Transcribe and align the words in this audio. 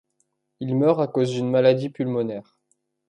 Il 0.61 0.75
meurt 0.75 0.99
à 0.99 1.05
cause 1.05 1.29
d'une 1.29 1.51
maladie 1.51 1.91
pulmonaire. 1.91 2.57